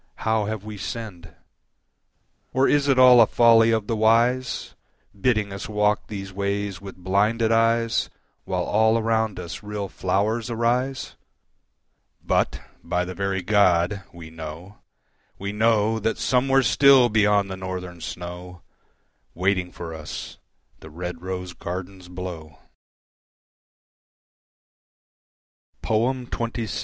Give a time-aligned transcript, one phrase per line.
[0.25, 1.35] How have we sinned?
[2.53, 4.73] Or is it all a folly of the wise,
[5.13, 8.09] Bidding us walk these ways with blinded eyes
[8.45, 11.15] While all around us real flowers arise?
[12.25, 14.79] But, by the very God, we know,
[15.37, 18.63] we know That somewhere still, beyond the Northern snow
[19.35, 20.39] Waiting for us
[20.79, 22.57] the red rose gardens blow.
[25.83, 26.79] XXVI.